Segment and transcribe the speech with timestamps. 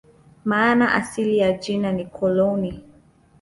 [0.45, 2.83] Maana asili ya jina ni "koloni".